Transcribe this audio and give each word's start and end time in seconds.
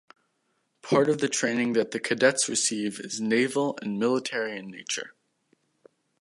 Part 0.81 1.09
of 1.09 1.19
the 1.19 1.29
training 1.29 1.73
that 1.73 1.91
the 1.91 1.99
cadets 1.99 2.49
receive 2.49 2.99
is 2.99 3.21
naval 3.21 3.77
and 3.83 3.99
military 3.99 4.57
in 4.57 4.71
nature. 4.71 5.13